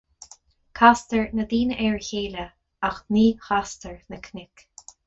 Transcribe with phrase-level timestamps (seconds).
[0.79, 2.49] Castar na daoine ar a chéile,
[2.91, 4.69] ach ní chastar na cnoic